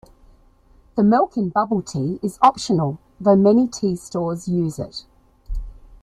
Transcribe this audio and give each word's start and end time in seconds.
The 0.95 1.03
milk 1.03 1.37
in 1.37 1.49
bubble 1.49 1.83
tea 1.83 2.17
is 2.23 2.39
optional, 2.41 2.97
though 3.19 3.35
many 3.35 3.67
tea 3.67 3.95
stores 3.95 4.47
use 4.47 4.79
it. 4.79 5.05